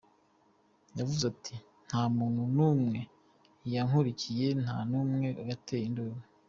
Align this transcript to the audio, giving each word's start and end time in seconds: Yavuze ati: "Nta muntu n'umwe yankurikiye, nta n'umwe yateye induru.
Yavuze 0.97 1.23
ati: 1.33 1.53
"Nta 1.87 2.01
muntu 2.15 2.41
n'umwe 2.55 2.99
yankurikiye, 3.73 4.47
nta 4.63 4.77
n'umwe 4.89 5.27
yateye 5.49 5.85
induru. 5.89 6.17